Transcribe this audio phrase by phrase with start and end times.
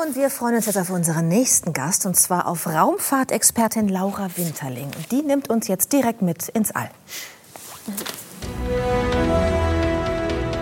[0.00, 4.86] Und wir freuen uns jetzt auf unseren nächsten Gast, und zwar auf Raumfahrtexpertin Laura Winterling.
[4.86, 6.88] Und die nimmt uns jetzt direkt mit ins All.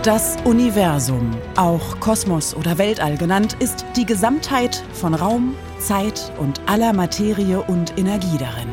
[0.03, 6.93] Das Universum, auch Kosmos oder Weltall genannt, ist die Gesamtheit von Raum, Zeit und aller
[6.93, 8.69] Materie und Energie darin.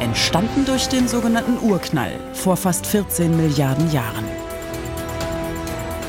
[0.00, 4.24] Entstanden durch den sogenannten Urknall vor fast 14 Milliarden Jahren.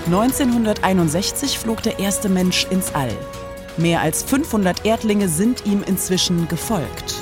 [0.08, 3.12] 1961 flog der erste Mensch ins All.
[3.76, 7.16] Mehr als 500 Erdlinge sind ihm inzwischen gefolgt.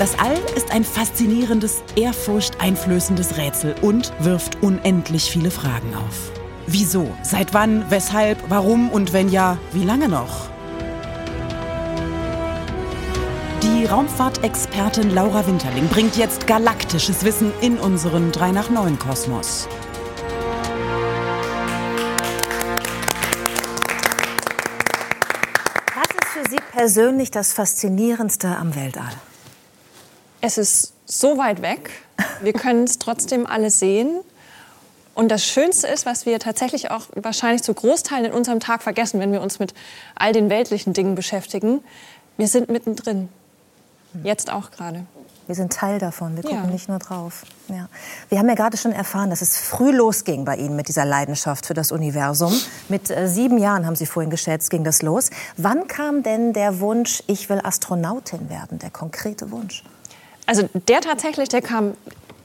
[0.00, 6.32] Das All ist ein faszinierendes, ehrfurchteinflößendes Rätsel und wirft unendlich viele Fragen auf.
[6.66, 7.08] Wieso?
[7.22, 7.84] Seit wann?
[7.88, 8.38] Weshalb?
[8.48, 8.90] Warum?
[8.90, 10.50] Und wenn ja, wie lange noch?
[13.62, 19.68] Die Raumfahrtexpertin Laura Winterling bringt jetzt galaktisches Wissen in unseren 3 nach 9 Kosmos.
[26.78, 29.10] Persönlich das Faszinierendste am Weltall?
[30.40, 31.90] Es ist so weit weg.
[32.40, 34.20] Wir können es trotzdem alle sehen.
[35.12, 39.18] Und das Schönste ist, was wir tatsächlich auch wahrscheinlich zu Großteilen in unserem Tag vergessen,
[39.18, 39.74] wenn wir uns mit
[40.14, 41.82] all den weltlichen Dingen beschäftigen,
[42.36, 43.28] wir sind mittendrin.
[44.22, 45.04] Jetzt auch gerade.
[45.48, 46.36] Wir sind Teil davon.
[46.36, 46.70] Wir gucken ja.
[46.70, 47.42] nicht nur drauf.
[47.68, 47.88] Ja.
[48.28, 51.64] Wir haben ja gerade schon erfahren, dass es früh losging bei Ihnen mit dieser Leidenschaft
[51.64, 52.52] für das Universum.
[52.90, 55.30] Mit äh, sieben Jahren, haben Sie vorhin geschätzt, ging das los.
[55.56, 59.84] Wann kam denn der Wunsch, ich will Astronautin werden, der konkrete Wunsch?
[60.44, 61.94] Also der tatsächlich, der kam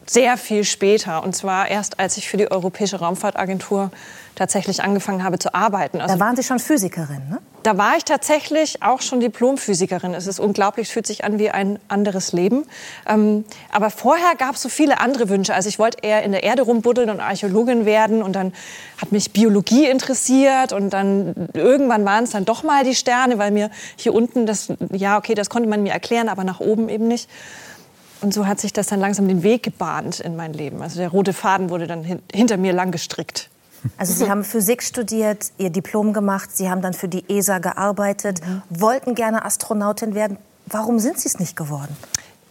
[0.06, 1.24] sehr viel später.
[1.24, 3.92] Und zwar erst, als ich für die Europäische Raumfahrtagentur
[4.36, 6.02] tatsächlich angefangen habe zu arbeiten.
[6.02, 7.40] Also, da waren Sie schon Physikerin, ne?
[7.62, 10.14] Da war ich tatsächlich auch schon Diplomphysikerin.
[10.14, 12.66] Es ist unglaublich, es fühlt sich an wie ein anderes Leben.
[13.08, 15.54] Ähm, aber vorher gab es so viele andere Wünsche.
[15.54, 18.22] Also ich wollte eher in der Erde rumbuddeln und Archäologin werden.
[18.22, 18.54] Und dann
[19.02, 20.74] hat mich Biologie interessiert.
[20.74, 24.68] Und dann irgendwann waren es dann doch mal die Sterne, weil mir hier unten das,
[24.92, 27.30] ja okay, das konnte man mir erklären, aber nach oben eben nicht.
[28.24, 30.82] Und so hat sich das dann langsam den Weg gebahnt in mein Leben.
[30.82, 33.50] Also der rote Faden wurde dann hin hinter mir lang gestrickt.
[33.98, 38.40] Also Sie haben Physik studiert, Ihr Diplom gemacht, Sie haben dann für die ESA gearbeitet,
[38.40, 38.62] mhm.
[38.70, 40.38] wollten gerne Astronautin werden.
[40.68, 41.96] Warum sind Sie es nicht geworden?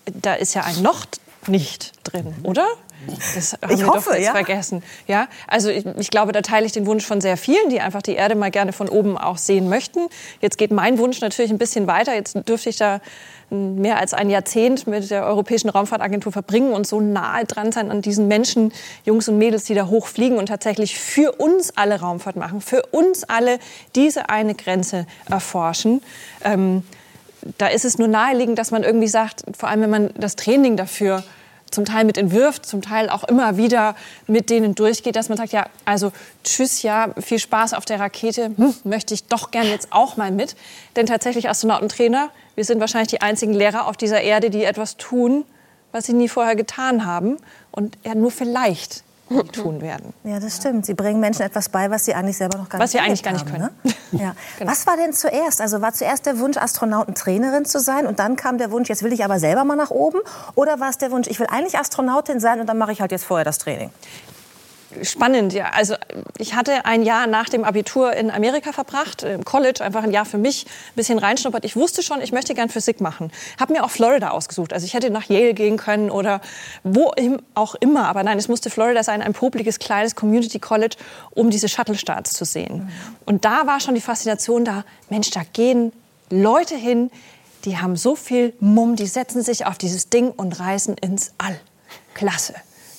[0.05, 1.07] Da ist ja ein Noch
[1.47, 2.67] nicht drin, oder?
[3.35, 4.33] Das haben ich wir hoffe, doch jetzt ja.
[4.33, 4.83] vergessen.
[5.07, 8.03] Ja, also ich, ich, glaube, da teile ich den Wunsch von sehr vielen, die einfach
[8.03, 10.01] die Erde mal gerne von oben auch sehen möchten.
[10.41, 12.15] Jetzt geht mein Wunsch natürlich ein bisschen weiter.
[12.15, 13.01] Jetzt dürfte ich da
[13.53, 18.01] mehr als ein Jahrzehnt mit der Europäischen Raumfahrtagentur verbringen und so nahe dran sein an
[18.01, 18.73] diesen Menschen,
[19.05, 23.25] Jungs und Mädels, die da hochfliegen und tatsächlich für uns alle Raumfahrt machen, für uns
[23.25, 23.59] alle
[23.95, 26.03] diese eine Grenze erforschen.
[26.45, 26.83] Ähm,
[27.59, 30.77] da ist es nur naheliegend, dass man irgendwie sagt, vor allem wenn man das Training
[30.77, 31.23] dafür
[31.73, 33.97] zum Teil mit entwirft, zum Teil auch immer wieder
[34.27, 36.13] mit denen durchgeht, dass man sagt, ja, also
[36.45, 40.31] tschüss, ja, viel Spaß auf der Rakete, hm, möchte ich doch gern jetzt auch mal
[40.31, 40.57] mit.
[40.97, 45.45] Denn tatsächlich Astronautentrainer, wir sind wahrscheinlich die einzigen Lehrer auf dieser Erde, die etwas tun,
[45.93, 47.37] was sie nie vorher getan haben
[47.71, 49.05] und ja, nur vielleicht
[49.41, 50.13] tun werden.
[50.25, 50.87] Ja, das stimmt.
[50.87, 53.11] Sie bringen Menschen etwas bei, was sie eigentlich selber noch gar was nicht Was sie
[53.11, 53.71] eigentlich gar nicht können.
[53.83, 53.93] Ne?
[54.13, 54.35] Ja.
[54.59, 54.71] genau.
[54.71, 55.61] Was war denn zuerst?
[55.61, 59.13] Also war zuerst der Wunsch, Astronautentrainerin zu sein und dann kam der Wunsch, jetzt will
[59.13, 60.21] ich aber selber mal nach oben?
[60.55, 63.13] Oder war es der Wunsch, ich will eigentlich Astronautin sein und dann mache ich halt
[63.13, 63.91] jetzt vorher das Training?
[65.03, 65.71] Spannend, ja.
[65.71, 65.95] Also
[66.39, 70.25] ich hatte ein Jahr nach dem Abitur in Amerika verbracht, im College, einfach ein Jahr
[70.25, 71.65] für mich, ein bisschen reinschnuppert.
[71.65, 73.31] Ich wusste schon, ich möchte gern Physik machen.
[73.59, 74.73] Habe mir auch Florida ausgesucht.
[74.73, 76.41] Also ich hätte nach Yale gehen können oder
[76.85, 77.13] wo
[77.55, 78.09] auch immer.
[78.09, 80.97] Aber nein, es musste Florida sein, ein publikes, kleines Community College,
[81.31, 82.91] um diese Shuttle-Starts zu sehen.
[83.27, 85.93] Und da war schon die Faszination da, Mensch, da gehen
[86.31, 87.11] Leute hin,
[87.65, 91.59] die haben so viel Mumm, die setzen sich auf dieses Ding und reisen ins All.
[92.15, 92.55] Klasse.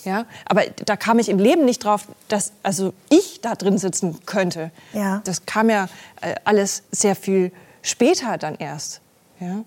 [0.05, 4.19] Ja, aber da kam ich im Leben nicht drauf, dass also ich da drin sitzen
[4.25, 4.71] könnte.
[4.91, 5.21] Ja.
[5.23, 5.87] Das kam ja
[6.21, 9.01] äh, alles sehr viel später dann erst.
[9.39, 9.63] Ja.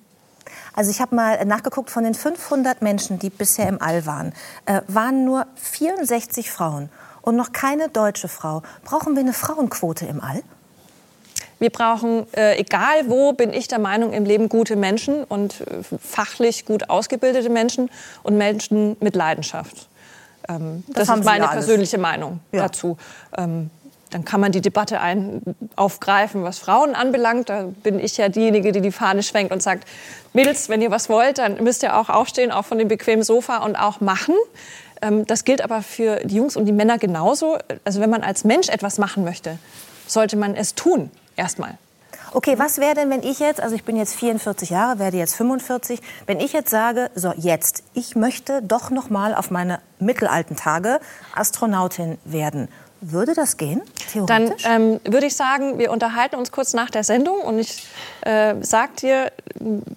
[0.75, 4.33] Also ich habe mal nachgeguckt, von den 500 Menschen, die bisher im All waren,
[4.67, 6.91] äh, waren nur 64 Frauen
[7.23, 8.63] und noch keine deutsche Frau.
[8.85, 10.43] Brauchen wir eine Frauenquote im All?
[11.59, 15.83] Wir brauchen, äh, egal wo, bin ich der Meinung, im Leben gute Menschen und äh,
[15.99, 17.91] fachlich gut ausgebildete Menschen
[18.23, 19.89] und Menschen mit Leidenschaft.
[20.49, 22.63] Ähm, das, das ist meine persönliche Meinung ja.
[22.63, 22.97] dazu.
[23.37, 23.71] Ähm,
[24.11, 25.43] dann kann man die Debatte ein,
[25.75, 27.49] aufgreifen, was Frauen anbelangt.
[27.49, 29.87] Da bin ich ja diejenige, die die Fahne schwenkt und sagt,
[30.33, 33.59] Mädels, wenn ihr was wollt, dann müsst ihr auch aufstehen, auch von dem bequemen Sofa
[33.59, 34.35] und auch machen.
[35.03, 37.59] Ähm, das gilt aber für die Jungs und die Männer genauso.
[37.85, 39.59] Also wenn man als Mensch etwas machen möchte,
[40.07, 41.77] sollte man es tun, erstmal.
[42.33, 45.37] Okay, was wäre denn, wenn ich jetzt, also ich bin jetzt 44 Jahre, werde jetzt
[45.37, 50.57] 45, wenn ich jetzt sage, so jetzt, ich möchte doch noch mal auf meine mittelalten
[50.57, 50.99] Tage
[51.35, 52.69] Astronautin werden.
[53.01, 53.83] Würde das gehen?
[54.27, 57.87] Dann ähm, würde ich sagen, wir unterhalten uns kurz nach der Sendung und ich
[58.23, 59.33] äh, sag dir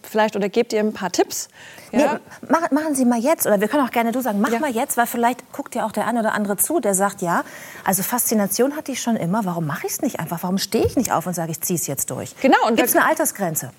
[0.03, 1.47] vielleicht oder gebe dir ein paar Tipps.
[1.91, 2.13] Ja?
[2.13, 2.19] Nee,
[2.49, 4.59] mach, machen Sie mal jetzt, oder wir können auch gerne du sagen, mach ja.
[4.59, 7.43] mal jetzt, weil vielleicht guckt ja auch der eine oder andere zu, der sagt, ja,
[7.85, 10.43] also Faszination hatte ich schon immer, warum mache ich es nicht einfach?
[10.43, 12.35] Warum stehe ich nicht auf und sage, ich ziehe es jetzt durch?
[12.41, 12.57] Genau.
[12.67, 13.71] Gibt es eine Altersgrenze?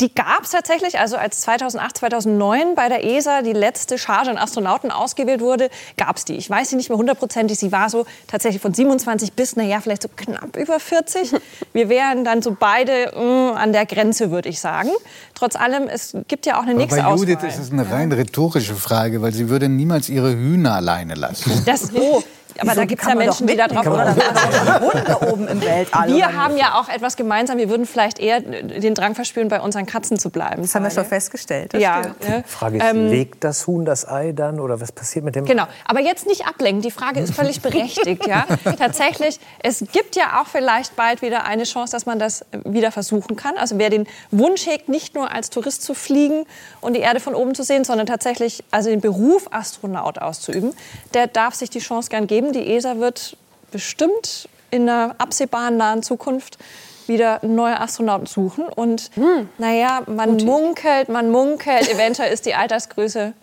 [0.00, 4.38] Die gab es tatsächlich, also als 2008, 2009 bei der ESA die letzte Charge an
[4.38, 6.34] Astronauten ausgewählt wurde, gab es die.
[6.34, 10.02] Ich weiß sie nicht mehr hundertprozentig, sie war so tatsächlich von 27 bis, naja, vielleicht
[10.02, 11.32] so knapp über 40.
[11.72, 14.90] Wir wären dann so beide mh, mm, an der Grenze, würde ich sagen.
[15.34, 17.26] Trotz allem, es gibt ja auch eine nächste Auswahl.
[17.26, 21.14] Bei Judith ist es eine rein rhetorische Frage, weil sie würde niemals ihre Hühner alleine
[21.14, 21.62] lassen.
[21.64, 22.22] Das, oh,
[22.58, 26.08] aber Wieso, da gibt es ja Menschen, die da drauf oder da oben im Weltall.
[26.08, 27.58] Wir haben ja auch etwas gemeinsam.
[27.58, 30.62] Wir würden vielleicht eher den Drang verspüren, bei unseren Katzen zu bleiben.
[30.62, 31.74] Das haben wir schon festgestellt.
[31.74, 32.02] ja.
[32.26, 32.44] Ne?
[32.46, 35.44] Frage ist, ähm, legt das Huhn das Ei dann oder was passiert mit dem?
[35.44, 35.64] Genau.
[35.84, 36.82] Aber jetzt nicht ablenken.
[36.82, 38.26] Die Frage ist völlig berechtigt.
[38.26, 38.46] ja.
[38.78, 43.36] Tatsächlich, es gibt ja auch vielleicht bald wieder eine Chance, dass man das wieder versuchen
[43.36, 43.56] kann.
[43.56, 46.44] Also wer den Wunsch hegt, nicht nur als Tourist zu fliegen
[46.80, 50.72] und die Erde von oben zu sehen, sondern tatsächlich also den Beruf Astronaut auszuüben,
[51.14, 52.64] der darf sich die Chance gern geben geben.
[52.64, 53.36] Die ESA wird
[53.70, 56.58] bestimmt in einer absehbaren nahen Zukunft
[57.06, 58.64] wieder neue Astronauten suchen.
[58.64, 59.48] Und hm.
[59.58, 60.46] naja, man Mutig.
[60.46, 63.34] munkelt, man munkelt, eventuell ist die Altersgröße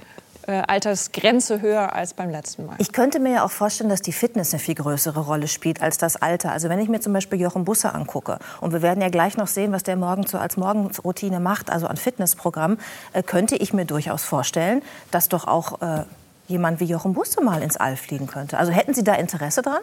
[0.48, 2.76] äh, Altersgrenze höher als beim letzten Mal.
[2.80, 6.00] Ich könnte mir ja auch vorstellen, dass die Fitness eine viel größere Rolle spielt als
[6.00, 6.52] das Alter.
[6.52, 9.48] Also wenn ich mir zum Beispiel Jochen Busse angucke und wir werden ja gleich noch
[9.48, 12.80] sehen, was der morgen so als Morgenroutine macht, also an Fitnessprogramm,
[13.14, 14.82] äh, könnte ich mir durchaus vorstellen,
[15.12, 16.06] dass doch auch äh,
[16.52, 18.58] jemand wie Jochen Busse mal ins All fliegen könnte.
[18.58, 19.80] Also hätten Sie da Interesse dran?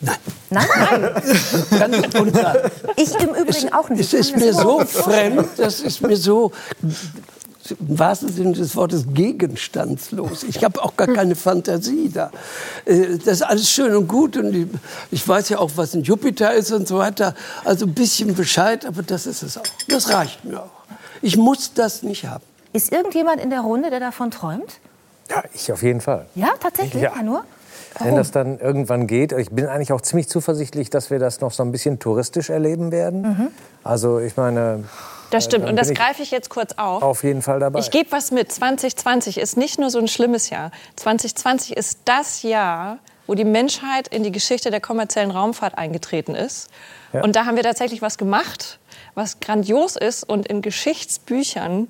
[0.00, 0.16] Nein.
[0.50, 0.66] Nein?
[1.70, 2.56] Nein.
[2.96, 4.00] ich im Übrigen auch nicht.
[4.00, 6.52] Es ist mir so fremd, das ist mir so
[7.70, 10.42] im wahrsten Sinne des Wortes gegenstandslos.
[10.44, 12.30] Ich habe auch gar keine Fantasie da.
[12.84, 14.70] Äh, das ist alles schön und gut und
[15.10, 17.34] ich weiß ja auch, was ein Jupiter ist und so weiter.
[17.64, 19.62] Also ein bisschen Bescheid, aber das ist es auch.
[19.88, 20.70] Das reicht mir auch.
[21.20, 22.44] Ich muss das nicht haben.
[22.72, 24.78] Ist irgendjemand in der Runde, der davon träumt?
[25.30, 26.26] Ja, ich auf jeden Fall.
[26.34, 27.02] Ja, tatsächlich?
[27.02, 27.44] Ja, nur?
[27.94, 28.06] Warum?
[28.06, 29.32] Wenn das dann irgendwann geht.
[29.32, 32.92] Ich bin eigentlich auch ziemlich zuversichtlich, dass wir das noch so ein bisschen touristisch erleben
[32.92, 33.22] werden.
[33.22, 33.48] Mhm.
[33.82, 34.84] Also ich meine...
[35.30, 37.02] Das stimmt und das greife ich jetzt kurz auf.
[37.02, 37.80] Auf jeden Fall dabei.
[37.80, 38.50] Ich gebe was mit.
[38.50, 40.70] 2020 ist nicht nur so ein schlimmes Jahr.
[40.96, 46.70] 2020 ist das Jahr, wo die Menschheit in die Geschichte der kommerziellen Raumfahrt eingetreten ist.
[47.12, 47.22] Ja.
[47.22, 48.78] Und da haben wir tatsächlich was gemacht,
[49.14, 51.88] was grandios ist und in Geschichtsbüchern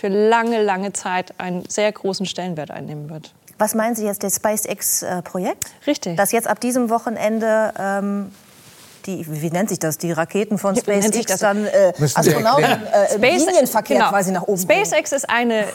[0.00, 3.34] für lange, lange Zeit einen sehr großen Stellenwert einnehmen wird.
[3.58, 5.72] Was meinen Sie jetzt, das SpaceX-Projekt?
[5.86, 6.16] Richtig.
[6.16, 8.32] Das jetzt ab diesem Wochenende ähm,
[9.06, 14.10] die, wie nennt sich das, die Raketen von SpaceX dann äh, Astronauten äh, Linienverkehr genau.
[14.10, 15.16] quasi nach oben SpaceX bringen.
[15.16, 15.66] ist eine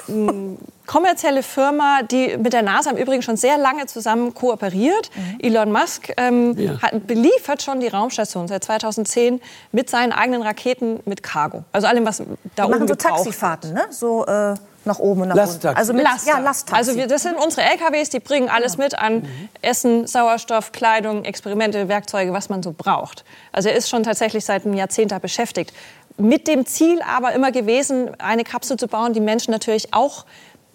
[0.86, 5.10] kommerzielle Firma, die mit der NASA im Übrigen schon sehr lange zusammen kooperiert.
[5.16, 5.40] Mhm.
[5.42, 6.82] Elon Musk ähm, ja.
[6.82, 11.64] hat, beliefert schon die Raumstation seit 2010 mit seinen eigenen Raketen mit Cargo.
[11.72, 13.86] Also allem, was da die oben machen so Taxifahrten, ne?
[13.90, 14.56] So äh
[14.86, 15.68] nach oben und nach Lasttaxi.
[15.68, 15.78] unten.
[15.78, 16.30] Also mit Lasttaxi.
[16.30, 16.78] Ja, Lasttaxi.
[16.78, 18.84] Also wir, das sind unsere LKWs, die bringen alles ja.
[18.84, 19.50] mit an mhm.
[19.62, 23.26] Essen, Sauerstoff, Kleidung, Experimente, Werkzeuge, was man so braucht.
[23.52, 25.74] Also er ist schon tatsächlich seit einem Jahrzehnt da beschäftigt.
[26.18, 30.26] Mit dem Ziel aber immer gewesen, eine Kapsel zu bauen, die Menschen natürlich auch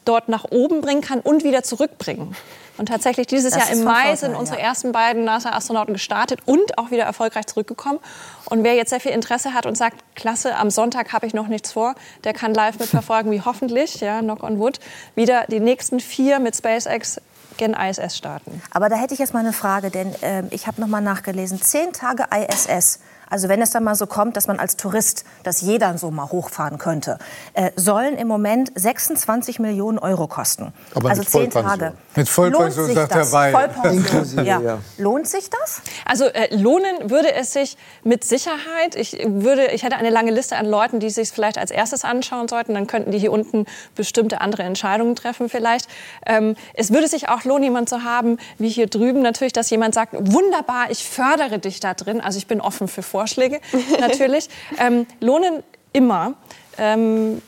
[0.05, 2.37] dort nach oben bringen kann und wieder zurückbringen.
[2.81, 4.69] Und tatsächlich dieses das Jahr im Mai sind unsere ja.
[4.69, 7.99] ersten beiden NASA-Astronauten gestartet und auch wieder erfolgreich zurückgekommen.
[8.47, 11.47] Und wer jetzt sehr viel Interesse hat und sagt, klasse, am Sonntag habe ich noch
[11.49, 11.95] nichts vor,
[12.25, 14.81] der kann live mitverfolgen, wie hoffentlich, ja, knock on wood,
[15.15, 17.21] wieder die nächsten vier mit SpaceX
[17.59, 18.63] gen ISS starten.
[18.71, 21.61] Aber da hätte ich jetzt mal eine Frage, denn äh, ich habe noch mal nachgelesen.
[21.61, 25.61] Zehn Tage ISS also wenn es dann mal so kommt, dass man als Tourist, dass
[25.61, 27.19] jeder so mal hochfahren könnte,
[27.55, 30.73] äh, sollen im Moment 26 Millionen Euro kosten.
[30.95, 31.93] Aber also zehn Tage.
[32.17, 33.53] Mit Vollpension sagt er weil.
[33.53, 34.45] Vollpension.
[34.45, 34.61] Ja.
[34.61, 34.79] ja.
[34.99, 35.81] Lohnt sich das?
[36.05, 38.97] Also äh, lohnen würde es sich mit Sicherheit.
[38.97, 42.49] Ich würde, ich hätte eine lange Liste an Leuten, die sich vielleicht als erstes anschauen
[42.49, 42.75] sollten.
[42.75, 45.89] Dann könnten die hier unten bestimmte andere Entscheidungen treffen vielleicht.
[46.27, 49.95] Ähm, es würde sich auch lohnen, jemand zu haben, wie hier drüben natürlich, dass jemand
[49.95, 52.21] sagt, wunderbar, ich fördere dich da drin.
[52.21, 53.20] Also ich bin offen für Vorschläge.
[53.21, 53.61] Vorschläge
[54.01, 54.49] natürlich.
[54.79, 55.63] ähm, lohnen
[55.93, 56.35] immer.
[56.79, 57.43] Ähm,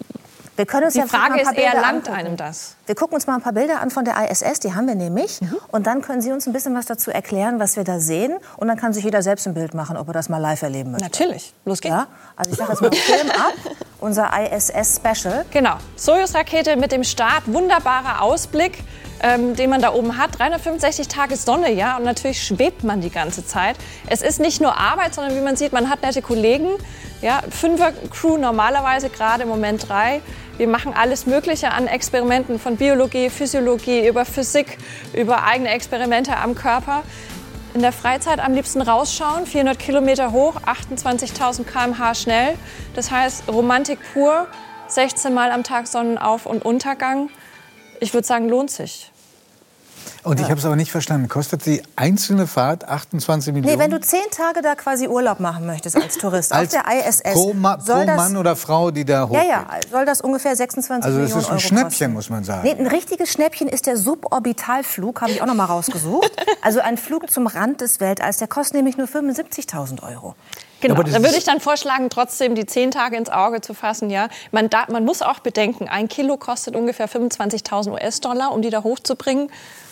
[0.56, 2.76] wir können uns die ja Frage ist eher, langt einem das?
[2.92, 5.40] Wir gucken uns mal ein paar Bilder an von der ISS, die haben wir nämlich.
[5.40, 5.56] Mhm.
[5.68, 8.36] Und dann können Sie uns ein bisschen was dazu erklären, was wir da sehen.
[8.58, 10.90] Und dann kann sich jeder selbst ein Bild machen, ob er das mal live erleben
[10.90, 11.06] möchte.
[11.06, 11.94] Natürlich, los geht's.
[11.94, 12.06] Ja?
[12.36, 13.54] Also ich sage jetzt mal Film ab,
[14.00, 15.46] unser ISS-Special.
[15.50, 18.84] Genau, Soyuz-Rakete mit dem Start, wunderbarer Ausblick
[19.22, 20.38] ähm, den man da oben hat.
[20.38, 23.76] 365 Tage Sonne, ja, und natürlich schwebt man die ganze Zeit.
[24.08, 26.68] Es ist nicht nur Arbeit, sondern wie man sieht, man hat nette Kollegen.
[27.20, 30.20] Ja, Fünfer Crew normalerweise, gerade im Moment drei.
[30.58, 34.78] Wir machen alles Mögliche an Experimenten von Biologie, Physiologie, über Physik,
[35.12, 37.02] über eigene Experimente am Körper.
[37.74, 42.54] in der Freizeit am liebsten rausschauen, 400 Kilometer hoch, 28.000 km/h schnell.
[42.94, 44.46] Das heißt Romantik pur,
[44.88, 47.30] 16 Mal am Tag Sonnenauf- und Untergang.
[48.00, 49.11] Ich würde sagen, lohnt sich.
[50.24, 51.28] Und ich habe es aber nicht verstanden.
[51.28, 53.76] Kostet die einzelne Fahrt 28 Millionen?
[53.76, 57.08] Nee, wenn du zehn Tage da quasi Urlaub machen möchtest als Tourist als auf der
[57.08, 59.34] ISS, pro, Ma soll pro das, Mann oder Frau, die da hoch.
[59.34, 62.12] ja, ja, soll das ungefähr 26 Also das Millionen ist ein Euro Schnäppchen, kosten.
[62.12, 62.62] muss man sagen.
[62.62, 66.30] Nee, ein richtiges Schnäppchen ist der Suborbitalflug, habe ich auch noch mal rausgesucht.
[66.62, 70.36] also ein Flug zum Rand des Weltalls, der kostet nämlich nur 75.000 Euro.
[70.82, 74.10] Genau, das da würde ich dann vorschlagen, trotzdem die zehn Tage ins Auge zu fassen.
[74.10, 78.70] Ja, man, da, man muss auch bedenken, ein Kilo kostet ungefähr 25.000 US-Dollar, um die
[78.70, 79.48] da hochzubringen.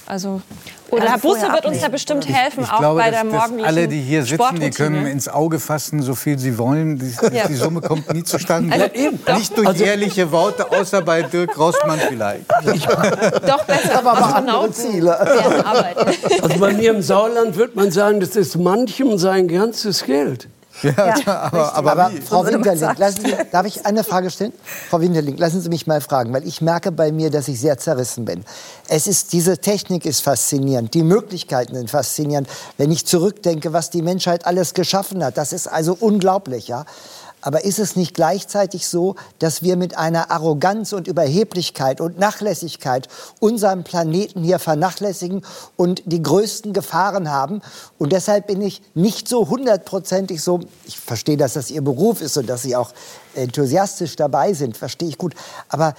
[0.06, 0.42] Also,
[0.90, 3.22] oder Also Herr Busse vorher wird uns da bestimmt helfen, Ich auch glaube, bei der
[3.22, 6.98] dass morgendlichen alle, die hier sitzen, die können ins Auge fassen, so viel sie wollen.
[6.98, 7.46] Die, Ja.
[7.46, 8.72] die Summe kommt nie zustande.
[8.74, 9.36] Also.
[9.38, 12.50] Nicht durch ehrliche Worte, außer bei Dirk Rossmann vielleicht.
[13.46, 13.98] Doch besser.
[13.98, 15.16] Aber aber andere Ziele.
[16.42, 20.48] Also bei mir im Sauerland wird man sagen, das ist manchem sein ganzes Geld.
[20.82, 22.20] Ja, aber, aber, Aber wie?
[22.20, 24.52] Frau Winterling, lassen Sie, darf ich eine Frage stellen?
[24.88, 27.78] Frau Winterling, lassen Sie mich mal fragen, weil ich merke bei mir, dass ich sehr
[27.78, 28.44] zerrissen bin.
[28.88, 32.48] Es ist, diese Technik ist faszinierend, die Möglichkeiten sind faszinierend.
[32.78, 36.84] Wenn ich zurückdenke, was die Menschheit alles geschaffen hat, das ist also unglaublich, ja.
[37.40, 43.08] Aber ist es nicht gleichzeitig so, dass wir mit einer Arroganz und Überheblichkeit und Nachlässigkeit
[43.38, 45.42] unseren Planeten hier vernachlässigen
[45.76, 47.62] und die größten Gefahren haben?
[47.98, 52.36] Und deshalb bin ich nicht so hundertprozentig so, ich verstehe, dass das Ihr Beruf ist
[52.36, 52.92] und dass Sie auch
[53.34, 55.34] enthusiastisch dabei sind, verstehe ich gut.
[55.68, 55.94] Aber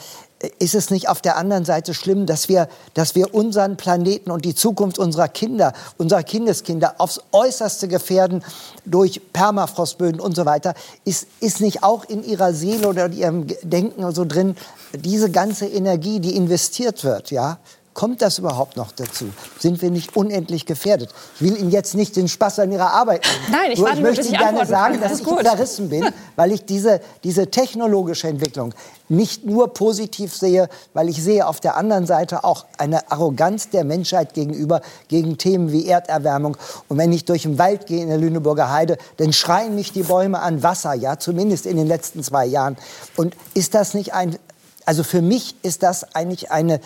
[0.59, 4.45] ist es nicht auf der anderen Seite schlimm, dass wir, dass wir unseren Planeten und
[4.45, 8.43] die Zukunft unserer Kinder, unserer Kindeskinder aufs Äußerste gefährden
[8.85, 10.73] durch Permafrostböden und so weiter?
[11.05, 14.55] Ist, ist nicht auch in Ihrer Seele oder in Ihrem Denken so drin,
[14.93, 17.59] diese ganze Energie, die investiert wird, ja?
[17.93, 19.25] Kommt das überhaupt noch dazu?
[19.59, 21.09] Sind wir nicht unendlich gefährdet?
[21.35, 23.51] Ich will Ihnen jetzt nicht den Spaß an Ihrer Arbeit nehmen.
[23.51, 25.01] Nein, ich Nur ich nur, möchte Ihnen ich gerne sagen, kann.
[25.01, 25.43] dass Alles ich gut.
[25.43, 26.05] zerrissen bin,
[26.37, 28.73] weil ich diese, diese technologische Entwicklung
[29.09, 33.83] nicht nur positiv sehe, weil ich sehe auf der anderen Seite auch eine Arroganz der
[33.83, 36.55] Menschheit gegenüber, gegen Themen wie Erderwärmung.
[36.87, 40.03] Und wenn ich durch den Wald gehe in der Lüneburger Heide, dann schreien mich die
[40.03, 42.77] Bäume an Wasser, ja, zumindest in den letzten zwei Jahren.
[43.17, 44.37] Und ist das nicht ein,
[44.85, 46.79] also für mich ist das eigentlich eine,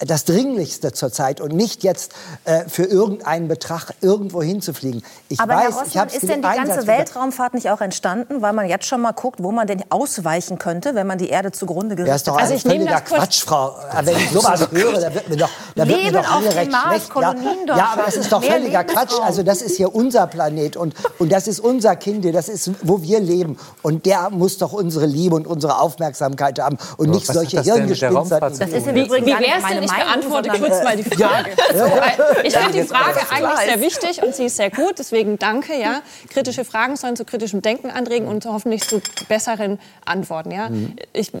[0.00, 2.12] das Dringlichste zurzeit und nicht jetzt
[2.44, 5.02] äh, für irgendeinen Betrag irgendwo hinzufliegen.
[5.28, 8.52] Ich Aber weiß, Herr Rossmann, ist denn die einen ganze Weltraumfahrt nicht auch entstanden, weil
[8.54, 11.96] man jetzt schon mal guckt, wo man denn ausweichen könnte, wenn man die Erde zugrunde
[11.96, 12.42] gerichtet ist doch hat?
[12.42, 13.74] Also ich nehme völliger das Quatsch, Frau.
[13.90, 16.54] Aber Wenn ich sowas höre, da wird mir doch, da wird mir Leben doch auf
[16.54, 17.10] recht Mars, schlecht.
[17.14, 17.34] Ja,
[17.76, 19.20] ja, aber das schaffen, ist doch völliger Quatsch.
[19.22, 23.02] Also das ist hier unser Planet und, und das ist unser Kind, das ist, wo
[23.02, 23.58] wir leben.
[23.82, 28.42] Und der muss doch unsere Liebe und unsere Aufmerksamkeit haben und nicht was solche hat
[28.42, 31.50] das Das ist im Übrigen meine denn, ich Meinung, beantworte sondern- kurz mal die Frage.
[31.74, 35.38] So, äh, ich finde die Frage eigentlich sehr wichtig und sie ist sehr gut, deswegen
[35.38, 35.74] danke.
[35.78, 36.02] Ja.
[36.28, 40.50] Kritische Fragen sollen zu kritischem Denken anregen und hoffentlich zu besseren Antworten.
[40.50, 40.68] Ja.
[41.12, 41.32] Ich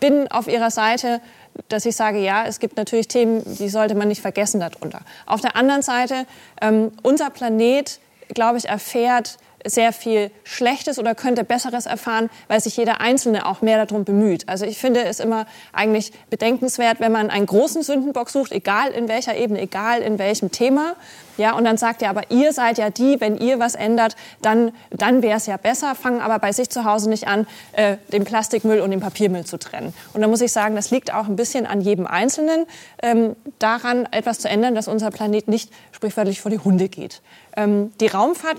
[0.00, 1.20] bin auf Ihrer Seite,
[1.68, 5.00] dass ich sage, ja, es gibt natürlich Themen, die sollte man nicht vergessen darunter.
[5.26, 6.26] Auf der anderen Seite,
[6.60, 7.98] ähm, unser Planet,
[8.34, 13.62] glaube ich, erfährt sehr viel Schlechtes oder könnte Besseres erfahren, weil sich jeder Einzelne auch
[13.62, 14.48] mehr darum bemüht.
[14.48, 19.08] Also ich finde es immer eigentlich bedenkenswert, wenn man einen großen Sündenbock sucht, egal in
[19.08, 20.94] welcher Ebene, egal in welchem Thema,
[21.38, 24.72] ja, und dann sagt er, aber ihr seid ja die, wenn ihr was ändert, dann,
[24.90, 28.24] dann wäre es ja besser, fangen aber bei sich zu Hause nicht an, äh, den
[28.24, 29.94] Plastikmüll und den Papiermüll zu trennen.
[30.12, 32.66] Und da muss ich sagen, das liegt auch ein bisschen an jedem Einzelnen,
[33.02, 37.22] ähm, daran etwas zu ändern, dass unser Planet nicht sprichwörtlich vor die Hunde geht.
[37.56, 38.58] Ähm, die Raumfahrt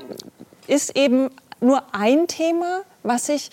[0.69, 3.49] ist eben nur ein Thema, was sich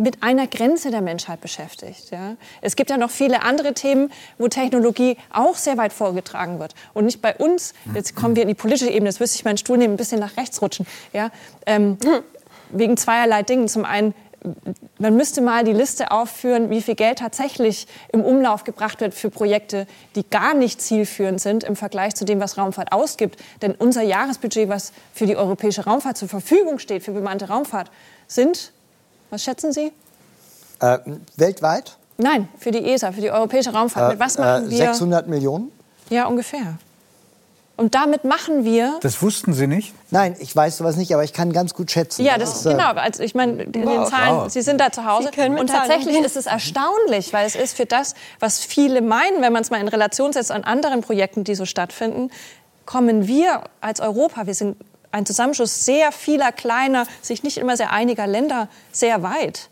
[0.00, 2.10] mit einer Grenze der Menschheit beschäftigt.
[2.10, 2.36] Ja.
[2.62, 6.74] Es gibt ja noch viele andere Themen, wo Technologie auch sehr weit vorgetragen wird.
[6.94, 9.58] Und nicht bei uns, jetzt kommen wir in die politische Ebene, jetzt müsste ich meinen
[9.58, 10.86] Stuhl nehmen, ein bisschen nach rechts rutschen.
[11.12, 11.30] Ja.
[11.66, 11.98] Ähm,
[12.70, 13.68] wegen zweierlei Dingen.
[13.68, 14.14] Zum einen,
[14.98, 19.30] man müsste mal die Liste aufführen, wie viel Geld tatsächlich im Umlauf gebracht wird für
[19.30, 23.38] Projekte, die gar nicht zielführend sind im Vergleich zu dem, was Raumfahrt ausgibt.
[23.62, 27.90] Denn unser Jahresbudget, was für die europäische Raumfahrt zur Verfügung steht, für bemannte Raumfahrt,
[28.26, 28.72] sind,
[29.30, 29.92] was schätzen Sie?
[30.80, 30.98] Äh,
[31.36, 31.96] weltweit?
[32.16, 34.12] Nein, für die ESA, für die europäische Raumfahrt.
[34.12, 34.76] Mit was machen Äh, wir?
[34.78, 35.70] 600 Millionen?
[36.10, 36.78] Ja, ungefähr.
[37.80, 39.94] Und damit machen wir Das wussten Sie nicht?
[40.10, 42.22] Nein, ich weiß sowas nicht, aber ich kann ganz gut schätzen.
[42.22, 42.90] Ja, das ist, äh, genau.
[42.90, 45.30] Also ich meine, in den Zahlen, Sie sind da zu Hause.
[45.58, 49.62] Und tatsächlich ist es erstaunlich, weil es ist für das, was viele meinen, wenn man
[49.62, 52.30] es mal in Relation setzt an anderen Projekten, die so stattfinden,
[52.84, 54.76] kommen wir als Europa, wir sind
[55.10, 59.70] ein Zusammenschluss sehr vieler kleiner, sich nicht immer sehr einiger Länder, sehr weit.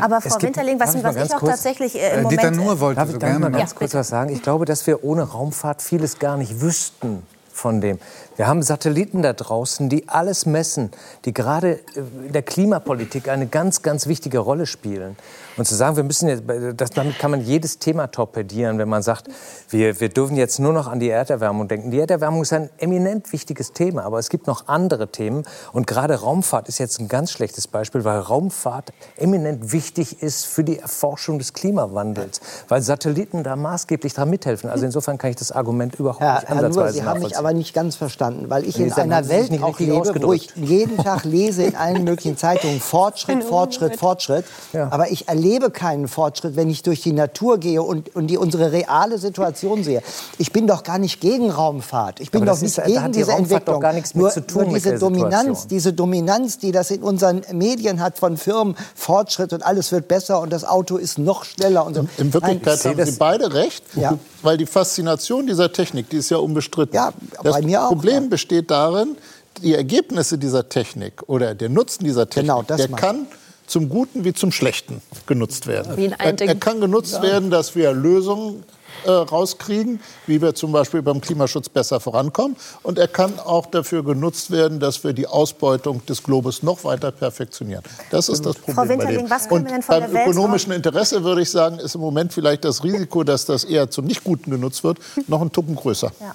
[0.00, 2.20] Aber Es Frau gibt- Winterling, was, darf ich was ich auch kurz- tatsächlich äh, Äh,
[2.22, 2.64] im Dieter Moment...
[2.64, 4.30] Nuhr wollte Darf ich, so darf ich gerne mal ganz kurz was sagen?
[4.30, 7.22] Ich glaube, dass wir ohne Raumfahrt vieles gar nicht wüssten.
[7.52, 7.98] von dem.
[8.36, 10.90] Wir haben Satelliten da draußen, die alles messen,
[11.24, 15.16] die gerade in der Klimapolitik eine ganz, ganz wichtige Rolle spielen.
[15.56, 16.42] Und zu sagen, wir müssen jetzt,
[16.76, 19.28] das, damit kann man jedes Thema torpedieren, wenn man sagt,
[19.70, 21.90] wir, wir dürfen jetzt nur noch an die Erderwärmung denken.
[21.90, 25.44] Die Erderwärmung ist ein eminent wichtiges Thema, aber es gibt noch andere Themen.
[25.72, 30.62] Und gerade Raumfahrt ist jetzt ein ganz schlechtes Beispiel, weil Raumfahrt eminent wichtig ist für
[30.62, 34.68] die Erforschung des Klimawandels, weil Satelliten da maßgeblich daran mithelfen.
[34.68, 37.38] Also insofern kann ich das Argument überhaupt Herr, nicht Herr Nuhr, ansatzweise Sie haben mich
[37.38, 40.98] aber nicht ganz verstanden, weil ich in einer Welt nicht auch lebe, wo ich jeden
[40.98, 44.44] Tag lese in allen möglichen Zeitungen Fortschritt, Fortschritt, Fortschritt.
[44.72, 44.88] Ja.
[44.90, 48.72] Aber ich erlebe keinen Fortschritt, wenn ich durch die Natur gehe und, und die, unsere
[48.72, 50.02] reale Situation sehe.
[50.38, 52.20] Ich bin doch gar nicht gegen Raumfahrt.
[52.20, 53.74] Ich bin Aber doch nicht ist- gegen diese Raumfahrt Entwicklung.
[53.76, 55.68] doch gar nichts mit nur, zu tun nur mit diese der Dominanz, Situation.
[55.68, 60.40] diese Dominanz, die das in unseren Medien hat von Firmen, Fortschritt und alles wird besser
[60.40, 62.06] und das Auto ist noch schneller und so.
[62.18, 64.18] In Wirklichkeit Nein, haben Sie beide recht, Ja.
[64.42, 66.94] weil die Faszination dieser Technik, die ist ja unbestritten.
[66.94, 67.12] Ja,
[67.42, 68.28] das bei mir auch, Problem ja.
[68.30, 69.16] besteht darin,
[69.62, 73.26] die Ergebnisse dieser Technik oder der Nutzen dieser Technik, Genau, das der kann
[73.66, 75.96] zum Guten wie zum Schlechten genutzt werden.
[76.18, 78.64] Er, er kann genutzt werden, dass wir Lösungen
[79.06, 82.56] äh, rauskriegen, wie wir zum Beispiel beim Klimaschutz besser vorankommen.
[82.82, 87.10] Und er kann auch dafür genutzt werden, dass wir die Ausbeutung des Globus noch weiter
[87.12, 87.82] perfektionieren.
[88.10, 88.76] Das ist das Problem.
[88.76, 89.30] bei Winterling, dem.
[89.30, 91.94] was können Und wir denn von beim der Weltraum- ökonomischen Interesse würde ich sagen, ist
[91.94, 94.98] im Moment vielleicht das Risiko, dass das eher zum Nicht-Guten genutzt wird,
[95.28, 96.10] noch ein Tucken größer.
[96.20, 96.34] Ja.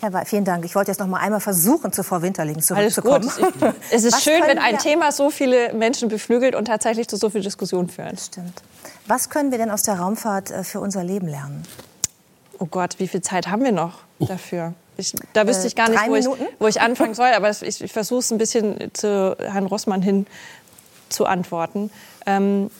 [0.00, 0.64] Herr Wa- vielen Dank.
[0.64, 3.30] Ich wollte jetzt noch mal einmal versuchen, zu Frau Winterling Alles zurückzukommen.
[3.38, 3.50] gut.
[3.90, 7.16] Ich- Es ist Was schön, wenn ein Thema so viele Menschen beflügelt und tatsächlich zu
[7.16, 8.18] so viel Diskussion führt.
[8.20, 8.62] Stimmt.
[9.06, 11.62] Was können wir denn aus der Raumfahrt äh, für unser Leben lernen?
[12.60, 14.74] Oh Gott, wie viel Zeit haben wir noch dafür?
[14.98, 16.26] Ich, da wüsste Äh, ich gar nicht, wo ich,
[16.58, 17.32] wo ich anfangen soll.
[17.34, 20.26] Aber ich, ich versuche es ein bisschen zu Herrn Rossmann hin
[21.08, 21.90] zu antworten.
[22.26, 22.70] Ähm,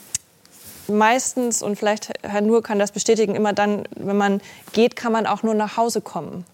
[0.87, 4.39] meistens, und vielleicht Herr Nur kann das bestätigen, immer dann, wenn man
[4.71, 6.45] geht, kann man auch nur nach Hause kommen.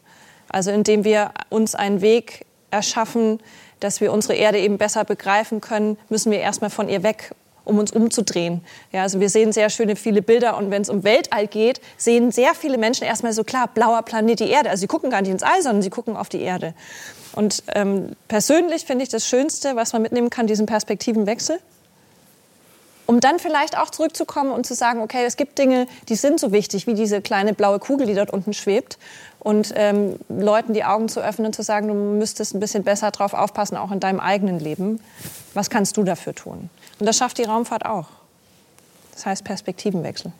[0.47, 3.41] Also indem wir uns einen Weg erschaffen,
[3.81, 7.33] dass wir unsere Erde eben besser begreifen können, müssen wir erstmal von ihr weg,
[7.67, 8.61] um uns umzudrehen.
[8.91, 12.31] Ja, also wir sehen sehr schöne viele Bilder und wenn es um Weltall geht, sehen
[12.31, 14.69] sehr viele Menschen erstmal so klar, blauer Planet, die Erde.
[14.69, 16.73] Also sie gucken gar nicht ins All, sondern sie gucken auf die Erde.
[17.33, 21.59] Und ähm, persönlich finde ich das Schönste, was man mitnehmen kann, diesen Perspektivenwechsel
[23.07, 26.51] um dann vielleicht auch zurückzukommen und zu sagen, okay, es gibt Dinge, die sind so
[26.51, 28.99] wichtig, wie diese kleine blaue Kugel, die dort unten schwebt.
[29.39, 33.11] Und ähm, Leuten die Augen zu öffnen und zu sagen, du müsstest ein bisschen besser
[33.11, 34.99] drauf aufpassen, auch in deinem eigenen Leben.
[35.53, 36.69] Was kannst du dafür tun?
[36.99, 38.07] Und das schafft die Raumfahrt auch.
[39.13, 40.31] Das heißt Perspektivenwechsel.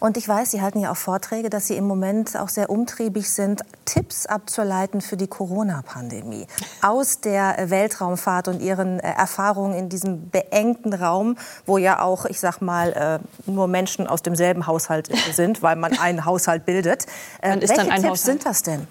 [0.00, 3.30] Und ich weiß, Sie halten ja auch Vorträge, dass Sie im Moment auch sehr umtriebig
[3.30, 6.46] sind, Tipps abzuleiten für die Corona-Pandemie.
[6.80, 11.36] Aus der Weltraumfahrt und Ihren äh, Erfahrungen in diesem beengten Raum,
[11.66, 15.98] wo ja auch, ich sag mal, äh, nur Menschen aus demselben Haushalt sind, weil man
[15.98, 17.04] einen Haushalt bildet.
[17.42, 18.40] Äh, Man ist welche dann ein Tipps Haushalt.
[18.40, 18.86] sind das denn?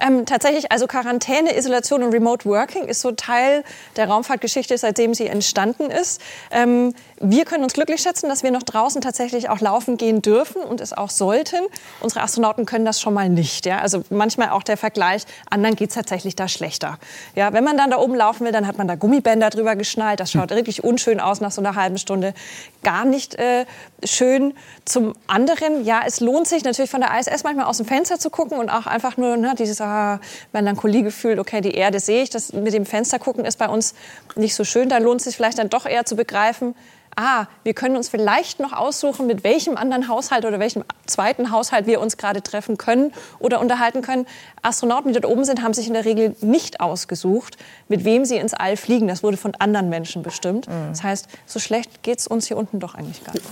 [0.00, 3.62] Ähm, tatsächlich, also Quarantäne, Isolation und Remote Working ist so Teil
[3.96, 6.20] der Raumfahrtgeschichte, seitdem sie entstanden ist.
[6.50, 10.47] Ähm, wir können uns glücklich schätzen, dass wir noch draußen tatsächlich auch laufen gehen dürfen
[10.56, 11.60] und es auch sollten.
[12.00, 13.66] Unsere Astronauten können das schon mal nicht.
[13.66, 13.78] Ja?
[13.78, 16.98] Also manchmal auch der Vergleich, anderen geht es tatsächlich da schlechter.
[17.34, 20.20] Ja, wenn man dann da oben laufen will, dann hat man da Gummibänder drüber geschnallt.
[20.20, 22.34] Das schaut wirklich unschön aus nach so einer halben Stunde.
[22.82, 23.66] Gar nicht äh,
[24.04, 24.54] schön.
[24.84, 28.30] Zum anderen, ja, es lohnt sich natürlich von der ISS manchmal aus dem Fenster zu
[28.30, 30.20] gucken und auch einfach nur ne, dieses ah,
[30.52, 32.30] Melancholiegefühl, okay, die Erde sehe ich.
[32.30, 33.94] Das mit dem Fenster gucken ist bei uns
[34.36, 34.88] nicht so schön.
[34.88, 36.74] Da lohnt es sich vielleicht dann doch eher zu begreifen,
[37.18, 41.86] ah, wir können uns vielleicht noch aussuchen, mit welchem anderen Haushalt oder welchem zweiten Haushalt
[41.86, 44.26] wir uns gerade treffen können oder unterhalten können.
[44.62, 47.56] Astronauten, die dort oben sind, haben sich in der Regel nicht ausgesucht,
[47.88, 49.08] mit wem sie ins All fliegen.
[49.08, 50.68] Das wurde von anderen Menschen bestimmt.
[50.90, 53.44] Das heißt, so schlecht geht es uns hier unten doch eigentlich gar nicht.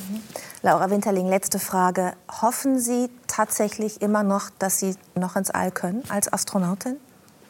[0.63, 2.13] Laura Winterling, letzte Frage.
[2.41, 6.97] Hoffen Sie tatsächlich immer noch, dass Sie noch ins All können als Astronautin?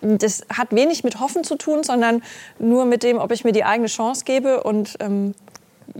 [0.00, 2.22] Das hat wenig mit Hoffen zu tun, sondern
[2.58, 4.62] nur mit dem, ob ich mir die eigene Chance gebe.
[4.62, 5.34] Und ähm,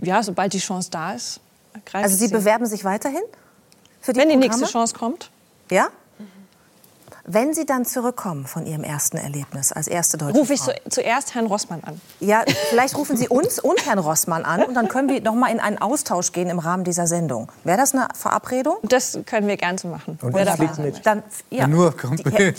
[0.01, 1.39] ja, sobald die Chance da ist,
[1.85, 2.33] greife Also Sie sie.
[2.33, 3.21] bewerben sich weiterhin?
[4.01, 4.57] Für die Wenn die Programme?
[4.59, 5.29] nächste Chance kommt.
[5.69, 5.87] Ja?
[7.29, 10.71] Wenn Sie dann zurückkommen von Ihrem ersten Erlebnis als erste deutsche Rufe ich Frau.
[10.85, 11.99] zu, zuerst Herrn Rossmann an.
[12.21, 15.51] Ja, vielleicht rufen Sie uns und Herrn Rossmann an und dann können wir noch mal
[15.51, 17.51] in einen Austausch gehen im Rahmen dieser Sendung.
[17.65, 18.77] Wäre das eine Verabredung?
[18.83, 20.17] Das können wir gern so machen.
[20.21, 21.05] Und Wer ich dabei flieg sein mit.
[21.05, 21.67] Dann, ja.
[21.67, 22.53] Nur kommt Die- Herr,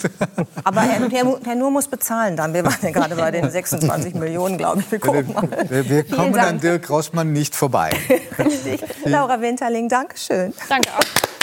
[0.64, 2.52] aber Herr, Herr, Herr Nur muss bezahlen dann.
[2.52, 4.92] Wir waren ja gerade bei den 26 Millionen, glaube ich.
[4.92, 5.48] Wir gucken mal.
[5.70, 7.88] Wir, wir kommen an Dirk Rossmann nicht vorbei.
[8.38, 8.84] Richtig.
[9.06, 10.52] Laura Winterling, Dankeschön.
[10.68, 11.37] Danke auch.